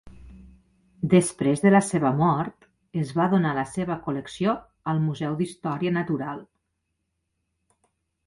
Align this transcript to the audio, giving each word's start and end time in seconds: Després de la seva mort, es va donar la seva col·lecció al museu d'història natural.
Després 1.09 1.59
de 1.65 1.71
la 1.73 1.81
seva 1.87 2.09
mort, 2.21 2.65
es 3.01 3.11
va 3.19 3.27
donar 3.33 3.51
la 3.57 3.65
seva 3.73 3.97
col·lecció 4.07 4.55
al 4.93 5.03
museu 5.05 5.37
d'història 5.43 5.91
natural. 5.99 6.41